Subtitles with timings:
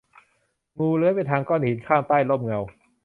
[0.79, 2.59] งูเลื้อยไปทางก้อนหินข้างใต้ร่มเงา